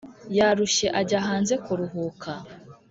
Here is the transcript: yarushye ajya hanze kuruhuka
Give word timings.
yarushye 0.37 0.87
ajya 0.99 1.19
hanze 1.27 1.53
kuruhuka 1.65 2.31